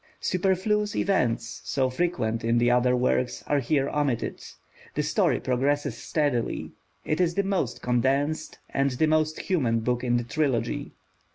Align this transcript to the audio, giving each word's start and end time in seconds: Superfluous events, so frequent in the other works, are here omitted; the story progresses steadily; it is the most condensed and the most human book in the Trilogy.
Superfluous 0.19 0.95
events, 0.95 1.61
so 1.63 1.91
frequent 1.91 2.43
in 2.43 2.57
the 2.57 2.71
other 2.71 2.95
works, 2.97 3.43
are 3.45 3.59
here 3.59 3.87
omitted; 3.87 4.43
the 4.95 5.03
story 5.03 5.39
progresses 5.39 5.95
steadily; 5.95 6.71
it 7.05 7.21
is 7.21 7.35
the 7.35 7.43
most 7.43 7.83
condensed 7.83 8.57
and 8.71 8.89
the 8.89 9.05
most 9.05 9.41
human 9.41 9.81
book 9.81 10.03
in 10.03 10.17
the 10.17 10.23
Trilogy. 10.23 10.93